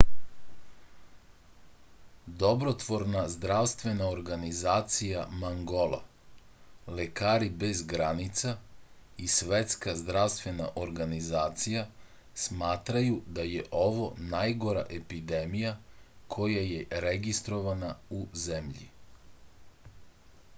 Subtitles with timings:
[2.43, 5.99] dobrotvorna zdravstvena organizacija mangola
[7.01, 8.55] lekari bez granica
[9.27, 11.85] i svetska zdravstvena organizacija
[12.47, 15.75] smatraju da je ovo najgora epidemija
[16.39, 18.91] koja je registrovana u zemlji